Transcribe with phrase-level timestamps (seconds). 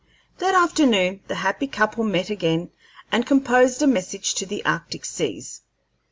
[0.39, 2.71] That afternoon the happy couple met again
[3.11, 5.61] and composed a message to the arctic seas.